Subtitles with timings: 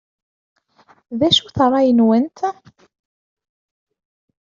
[1.19, 2.37] D acu-t ṛṛay-nwent?